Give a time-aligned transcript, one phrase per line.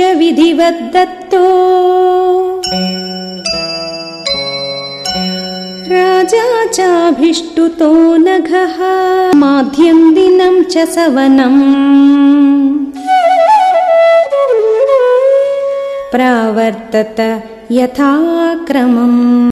[0.00, 1.66] विधिवदत्तो
[5.94, 8.76] राजा चाभिष्टुतो नघः
[9.38, 11.76] माध्यम् दिनं च सवनम्।
[16.12, 19.35] प्रावर्तत यथाक्रमम्।